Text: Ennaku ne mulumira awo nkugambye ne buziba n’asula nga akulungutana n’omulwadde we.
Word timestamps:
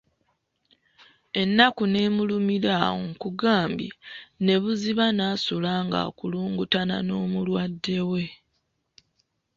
Ennaku 1.41 1.83
ne 1.91 2.01
mulumira 2.15 2.73
awo 2.87 3.01
nkugambye 3.11 3.91
ne 4.43 4.55
buziba 4.61 5.05
n’asula 5.15 5.73
nga 5.85 5.99
akulungutana 6.07 6.95
n’omulwadde 7.07 7.97
we. 8.09 8.23